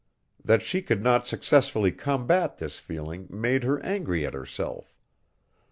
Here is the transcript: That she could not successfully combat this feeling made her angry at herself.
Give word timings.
That 0.43 0.63
she 0.63 0.81
could 0.81 1.03
not 1.03 1.27
successfully 1.27 1.91
combat 1.91 2.57
this 2.57 2.79
feeling 2.79 3.27
made 3.29 3.63
her 3.63 3.79
angry 3.83 4.25
at 4.25 4.33
herself. 4.33 4.95